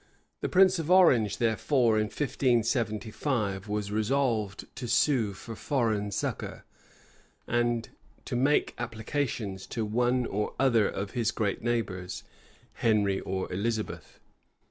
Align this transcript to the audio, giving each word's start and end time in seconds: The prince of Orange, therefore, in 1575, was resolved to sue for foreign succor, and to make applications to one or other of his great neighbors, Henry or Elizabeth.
The 0.39 0.49
prince 0.49 0.79
of 0.79 0.89
Orange, 0.89 1.37
therefore, 1.37 1.97
in 1.97 2.05
1575, 2.05 3.67
was 3.67 3.91
resolved 3.91 4.65
to 4.77 4.87
sue 4.87 5.33
for 5.33 5.55
foreign 5.55 6.09
succor, 6.09 6.65
and 7.47 7.87
to 8.25 8.35
make 8.35 8.73
applications 8.79 9.67
to 9.67 9.85
one 9.85 10.25
or 10.25 10.55
other 10.59 10.87
of 10.89 11.11
his 11.11 11.29
great 11.29 11.61
neighbors, 11.61 12.23
Henry 12.73 13.19
or 13.19 13.53
Elizabeth. 13.53 14.19